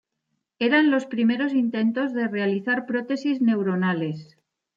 Eran 0.57 0.89
los 0.89 1.05
primeros 1.05 1.53
intentos 1.53 2.11
de 2.11 2.27
realizar 2.27 2.87
prótesis 2.87 3.39
neuronales. 3.39 4.35